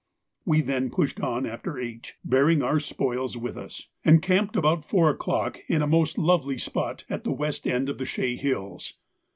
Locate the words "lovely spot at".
6.17-7.23